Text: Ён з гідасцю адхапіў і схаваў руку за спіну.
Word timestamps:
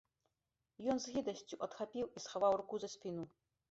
Ён 0.93 0.97
з 1.05 1.13
гідасцю 1.17 1.61
адхапіў 1.69 2.05
і 2.15 2.27
схаваў 2.27 2.53
руку 2.65 2.75
за 2.85 2.95
спіну. 2.99 3.33